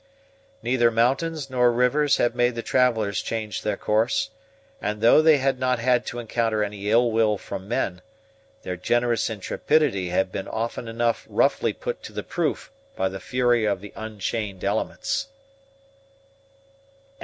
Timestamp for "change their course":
3.21-4.31